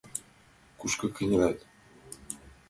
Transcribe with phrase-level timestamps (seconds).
[0.79, 1.57] —Кушко кынелат!